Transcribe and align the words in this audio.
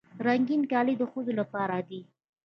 رنګین 0.27 0.61
کالي 0.71 0.93
د 0.97 1.01
ښځو 1.11 1.33
لپاره 1.39 1.77
دي. 1.89 2.01